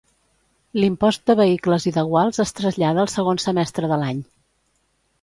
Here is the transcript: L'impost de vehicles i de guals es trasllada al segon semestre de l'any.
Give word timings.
L'impost 0.79 1.27
de 1.31 1.35
vehicles 1.41 1.87
i 1.93 1.95
de 1.99 2.05
guals 2.13 2.43
es 2.47 2.57
trasllada 2.63 3.05
al 3.07 3.15
segon 3.19 3.45
semestre 3.49 3.95
de 3.97 4.05
l'any. 4.07 4.29